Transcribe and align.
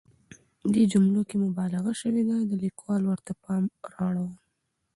دې 0.73 0.83
جملو 0.91 1.21
کې 1.29 1.35
مبالغه 1.45 1.93
شوې 2.01 2.23
ده، 2.29 2.37
د 2.49 2.51
ليکوال 2.63 3.01
ورته 3.05 3.31
پام 3.43 3.63
رااړوم. 3.93 4.33